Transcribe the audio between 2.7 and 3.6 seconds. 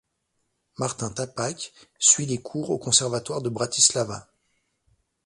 au conservatoire de